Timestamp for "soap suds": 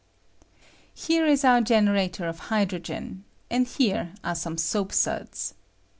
4.57-5.53